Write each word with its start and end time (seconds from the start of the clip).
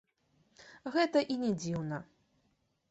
Гэта 0.95 1.25
і 1.35 1.39
не 1.43 1.51
дзіўна. 1.61 1.97